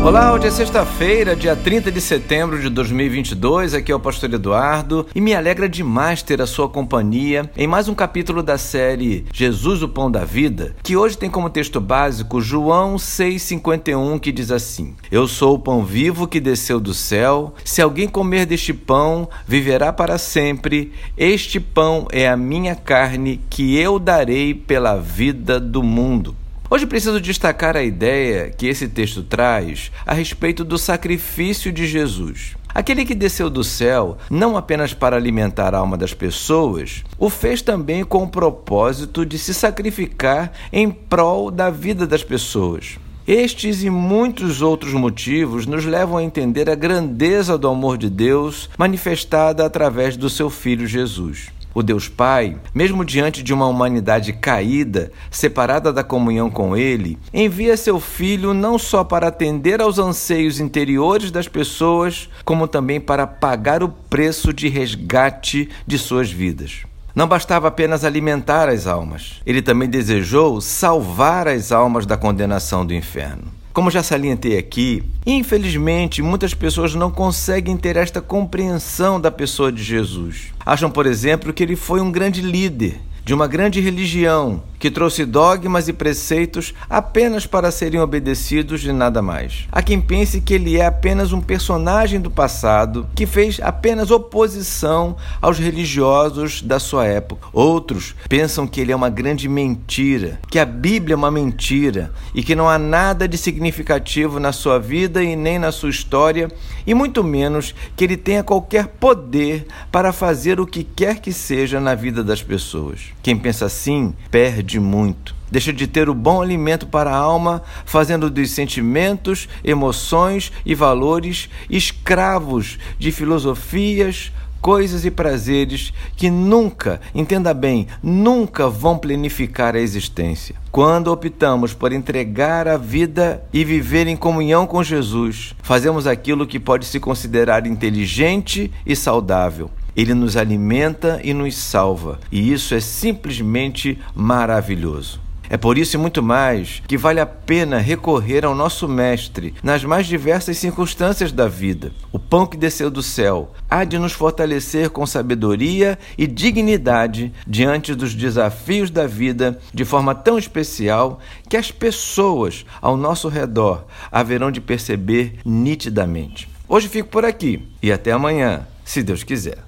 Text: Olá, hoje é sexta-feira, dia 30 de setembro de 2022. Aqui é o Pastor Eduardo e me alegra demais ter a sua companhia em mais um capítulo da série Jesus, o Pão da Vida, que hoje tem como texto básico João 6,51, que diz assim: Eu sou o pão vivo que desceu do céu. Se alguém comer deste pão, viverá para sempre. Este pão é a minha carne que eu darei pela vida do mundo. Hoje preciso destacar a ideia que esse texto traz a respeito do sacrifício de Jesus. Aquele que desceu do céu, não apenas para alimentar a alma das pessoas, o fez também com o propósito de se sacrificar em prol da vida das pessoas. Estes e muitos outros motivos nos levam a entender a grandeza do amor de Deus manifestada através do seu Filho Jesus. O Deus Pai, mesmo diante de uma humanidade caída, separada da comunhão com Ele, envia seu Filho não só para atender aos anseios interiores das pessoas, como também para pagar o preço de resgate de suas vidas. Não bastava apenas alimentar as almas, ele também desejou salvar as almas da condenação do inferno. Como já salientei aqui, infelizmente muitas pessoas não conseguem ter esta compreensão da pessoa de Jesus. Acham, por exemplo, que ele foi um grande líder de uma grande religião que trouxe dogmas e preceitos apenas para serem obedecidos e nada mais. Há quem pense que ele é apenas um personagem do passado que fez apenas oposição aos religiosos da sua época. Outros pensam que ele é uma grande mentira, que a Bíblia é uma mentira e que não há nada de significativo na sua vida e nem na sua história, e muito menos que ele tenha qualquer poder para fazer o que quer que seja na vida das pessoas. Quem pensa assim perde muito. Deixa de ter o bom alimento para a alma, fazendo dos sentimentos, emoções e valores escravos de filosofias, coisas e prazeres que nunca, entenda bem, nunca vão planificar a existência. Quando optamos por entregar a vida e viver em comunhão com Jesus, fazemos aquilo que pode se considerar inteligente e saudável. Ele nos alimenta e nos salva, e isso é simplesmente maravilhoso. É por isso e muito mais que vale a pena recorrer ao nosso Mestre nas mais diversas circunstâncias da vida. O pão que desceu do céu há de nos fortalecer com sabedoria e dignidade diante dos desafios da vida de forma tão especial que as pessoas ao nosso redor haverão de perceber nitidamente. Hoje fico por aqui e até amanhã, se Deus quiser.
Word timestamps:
Olá, 0.00 0.32
hoje 0.32 0.46
é 0.46 0.50
sexta-feira, 0.50 1.34
dia 1.34 1.56
30 1.56 1.90
de 1.90 2.00
setembro 2.00 2.60
de 2.60 2.70
2022. 2.70 3.74
Aqui 3.74 3.90
é 3.90 3.94
o 3.94 3.98
Pastor 3.98 4.32
Eduardo 4.32 5.04
e 5.12 5.20
me 5.20 5.34
alegra 5.34 5.68
demais 5.68 6.22
ter 6.22 6.40
a 6.40 6.46
sua 6.46 6.68
companhia 6.68 7.50
em 7.56 7.66
mais 7.66 7.88
um 7.88 7.94
capítulo 7.96 8.40
da 8.40 8.56
série 8.56 9.26
Jesus, 9.34 9.82
o 9.82 9.88
Pão 9.88 10.08
da 10.08 10.24
Vida, 10.24 10.76
que 10.84 10.96
hoje 10.96 11.18
tem 11.18 11.28
como 11.28 11.50
texto 11.50 11.80
básico 11.80 12.40
João 12.40 12.94
6,51, 12.94 14.20
que 14.20 14.30
diz 14.30 14.52
assim: 14.52 14.94
Eu 15.10 15.26
sou 15.26 15.56
o 15.56 15.58
pão 15.58 15.84
vivo 15.84 16.28
que 16.28 16.38
desceu 16.38 16.78
do 16.78 16.94
céu. 16.94 17.52
Se 17.64 17.82
alguém 17.82 18.06
comer 18.06 18.46
deste 18.46 18.72
pão, 18.72 19.28
viverá 19.48 19.92
para 19.92 20.16
sempre. 20.16 20.92
Este 21.16 21.58
pão 21.58 22.06
é 22.12 22.28
a 22.28 22.36
minha 22.36 22.76
carne 22.76 23.40
que 23.50 23.76
eu 23.76 23.98
darei 23.98 24.54
pela 24.54 24.96
vida 24.96 25.58
do 25.58 25.82
mundo. 25.82 26.36
Hoje 26.70 26.84
preciso 26.84 27.18
destacar 27.18 27.78
a 27.78 27.82
ideia 27.82 28.50
que 28.50 28.66
esse 28.66 28.86
texto 28.88 29.22
traz 29.22 29.90
a 30.06 30.12
respeito 30.12 30.62
do 30.62 30.76
sacrifício 30.76 31.72
de 31.72 31.86
Jesus. 31.86 32.56
Aquele 32.74 33.06
que 33.06 33.14
desceu 33.14 33.48
do 33.48 33.64
céu, 33.64 34.18
não 34.28 34.54
apenas 34.54 34.92
para 34.92 35.16
alimentar 35.16 35.74
a 35.74 35.78
alma 35.78 35.96
das 35.96 36.12
pessoas, 36.12 37.02
o 37.18 37.30
fez 37.30 37.62
também 37.62 38.04
com 38.04 38.22
o 38.22 38.28
propósito 38.28 39.24
de 39.24 39.38
se 39.38 39.54
sacrificar 39.54 40.52
em 40.70 40.90
prol 40.90 41.50
da 41.50 41.70
vida 41.70 42.06
das 42.06 42.22
pessoas. 42.22 42.98
Estes 43.26 43.82
e 43.82 43.88
muitos 43.88 44.60
outros 44.60 44.92
motivos 44.92 45.66
nos 45.66 45.86
levam 45.86 46.18
a 46.18 46.22
entender 46.22 46.68
a 46.68 46.74
grandeza 46.74 47.56
do 47.56 47.66
amor 47.68 47.96
de 47.96 48.10
Deus 48.10 48.68
manifestada 48.76 49.64
através 49.64 50.18
do 50.18 50.28
seu 50.28 50.50
Filho 50.50 50.86
Jesus. 50.86 51.48
O 51.78 51.82
Deus 51.82 52.08
Pai, 52.08 52.56
mesmo 52.74 53.04
diante 53.04 53.40
de 53.40 53.54
uma 53.54 53.68
humanidade 53.68 54.32
caída, 54.32 55.12
separada 55.30 55.92
da 55.92 56.02
comunhão 56.02 56.50
com 56.50 56.76
Ele, 56.76 57.16
envia 57.32 57.76
seu 57.76 58.00
Filho 58.00 58.52
não 58.52 58.76
só 58.76 59.04
para 59.04 59.28
atender 59.28 59.80
aos 59.80 59.96
anseios 59.96 60.58
interiores 60.58 61.30
das 61.30 61.46
pessoas, 61.46 62.28
como 62.44 62.66
também 62.66 63.00
para 63.00 63.28
pagar 63.28 63.80
o 63.80 63.88
preço 63.88 64.52
de 64.52 64.66
resgate 64.66 65.68
de 65.86 65.96
suas 65.98 66.32
vidas. 66.32 66.82
Não 67.14 67.28
bastava 67.28 67.68
apenas 67.68 68.04
alimentar 68.04 68.68
as 68.68 68.88
almas, 68.88 69.40
ele 69.46 69.62
também 69.62 69.88
desejou 69.88 70.60
salvar 70.60 71.46
as 71.46 71.70
almas 71.70 72.04
da 72.04 72.16
condenação 72.16 72.84
do 72.84 72.92
inferno. 72.92 73.57
Como 73.78 73.92
já 73.92 74.02
salientei 74.02 74.58
aqui, 74.58 75.04
infelizmente 75.24 76.20
muitas 76.20 76.52
pessoas 76.52 76.96
não 76.96 77.12
conseguem 77.12 77.76
ter 77.76 77.94
esta 77.94 78.20
compreensão 78.20 79.20
da 79.20 79.30
pessoa 79.30 79.70
de 79.70 79.84
Jesus. 79.84 80.52
Acham, 80.66 80.90
por 80.90 81.06
exemplo, 81.06 81.52
que 81.52 81.62
ele 81.62 81.76
foi 81.76 82.00
um 82.00 82.10
grande 82.10 82.40
líder 82.40 83.00
de 83.28 83.34
uma 83.34 83.46
grande 83.46 83.78
religião 83.78 84.62
que 84.78 84.90
trouxe 84.90 85.26
dogmas 85.26 85.86
e 85.86 85.92
preceitos 85.92 86.72
apenas 86.88 87.46
para 87.46 87.70
serem 87.70 88.00
obedecidos 88.00 88.82
e 88.84 88.92
nada 88.92 89.20
mais. 89.20 89.66
Há 89.70 89.82
quem 89.82 90.00
pense 90.00 90.40
que 90.40 90.54
ele 90.54 90.78
é 90.78 90.86
apenas 90.86 91.30
um 91.30 91.40
personagem 91.40 92.20
do 92.20 92.30
passado 92.30 93.06
que 93.14 93.26
fez 93.26 93.60
apenas 93.62 94.10
oposição 94.10 95.14
aos 95.42 95.58
religiosos 95.58 96.62
da 96.62 96.78
sua 96.78 97.04
época. 97.04 97.48
Outros 97.52 98.14
pensam 98.30 98.66
que 98.66 98.80
ele 98.80 98.92
é 98.92 98.96
uma 98.96 99.10
grande 99.10 99.46
mentira, 99.46 100.40
que 100.48 100.58
a 100.58 100.64
Bíblia 100.64 101.12
é 101.12 101.16
uma 101.16 101.30
mentira 101.30 102.10
e 102.34 102.42
que 102.42 102.54
não 102.54 102.66
há 102.66 102.78
nada 102.78 103.28
de 103.28 103.36
significativo 103.36 104.40
na 104.40 104.52
sua 104.52 104.78
vida 104.78 105.22
e 105.22 105.36
nem 105.36 105.58
na 105.58 105.70
sua 105.70 105.90
história, 105.90 106.50
e 106.86 106.94
muito 106.94 107.22
menos 107.22 107.74
que 107.94 108.04
ele 108.04 108.16
tenha 108.16 108.42
qualquer 108.42 108.86
poder 108.86 109.66
para 109.92 110.14
fazer 110.14 110.58
o 110.60 110.66
que 110.66 110.82
quer 110.82 111.20
que 111.20 111.30
seja 111.30 111.78
na 111.78 111.94
vida 111.94 112.24
das 112.24 112.42
pessoas. 112.42 113.17
Quem 113.28 113.36
pensa 113.36 113.66
assim 113.66 114.14
perde 114.30 114.80
muito. 114.80 115.34
Deixa 115.50 115.70
de 115.70 115.86
ter 115.86 116.08
o 116.08 116.14
bom 116.14 116.40
alimento 116.40 116.86
para 116.86 117.10
a 117.10 117.14
alma, 117.14 117.62
fazendo 117.84 118.30
dos 118.30 118.52
sentimentos, 118.52 119.50
emoções 119.62 120.50
e 120.64 120.74
valores 120.74 121.50
escravos 121.68 122.78
de 122.98 123.12
filosofias, 123.12 124.32
coisas 124.62 125.04
e 125.04 125.10
prazeres 125.10 125.92
que 126.16 126.30
nunca, 126.30 127.02
entenda 127.14 127.52
bem, 127.52 127.86
nunca 128.02 128.66
vão 128.66 128.96
planificar 128.96 129.76
a 129.76 129.80
existência. 129.80 130.56
Quando 130.72 131.12
optamos 131.12 131.74
por 131.74 131.92
entregar 131.92 132.66
a 132.66 132.78
vida 132.78 133.44
e 133.52 133.62
viver 133.62 134.06
em 134.06 134.16
comunhão 134.16 134.66
com 134.66 134.82
Jesus, 134.82 135.54
fazemos 135.62 136.06
aquilo 136.06 136.46
que 136.46 136.58
pode 136.58 136.86
se 136.86 136.98
considerar 136.98 137.66
inteligente 137.66 138.72
e 138.86 138.96
saudável. 138.96 139.70
Ele 139.98 140.14
nos 140.14 140.36
alimenta 140.36 141.20
e 141.24 141.34
nos 141.34 141.56
salva, 141.56 142.20
e 142.30 142.52
isso 142.52 142.72
é 142.72 142.78
simplesmente 142.78 143.98
maravilhoso. 144.14 145.20
É 145.50 145.56
por 145.56 145.76
isso 145.76 145.96
e 145.96 145.98
muito 145.98 146.22
mais 146.22 146.80
que 146.86 146.96
vale 146.96 147.18
a 147.18 147.26
pena 147.26 147.78
recorrer 147.78 148.44
ao 148.44 148.54
nosso 148.54 148.86
Mestre 148.86 149.54
nas 149.60 149.82
mais 149.82 150.06
diversas 150.06 150.56
circunstâncias 150.56 151.32
da 151.32 151.48
vida. 151.48 151.90
O 152.12 152.18
pão 152.18 152.46
que 152.46 152.56
desceu 152.56 152.88
do 152.90 153.02
céu 153.02 153.52
há 153.68 153.82
de 153.82 153.98
nos 153.98 154.12
fortalecer 154.12 154.90
com 154.90 155.04
sabedoria 155.04 155.98
e 156.16 156.28
dignidade 156.28 157.32
diante 157.44 157.92
dos 157.92 158.14
desafios 158.14 158.90
da 158.90 159.06
vida 159.08 159.58
de 159.74 159.84
forma 159.84 160.14
tão 160.14 160.38
especial 160.38 161.18
que 161.48 161.56
as 161.56 161.72
pessoas 161.72 162.64
ao 162.80 162.96
nosso 162.96 163.26
redor 163.26 163.84
haverão 164.12 164.52
de 164.52 164.60
perceber 164.60 165.40
nitidamente. 165.44 166.48
Hoje 166.68 166.86
fico 166.88 167.08
por 167.08 167.24
aqui 167.24 167.66
e 167.82 167.90
até 167.90 168.12
amanhã, 168.12 168.64
se 168.84 169.02
Deus 169.02 169.24
quiser. 169.24 169.66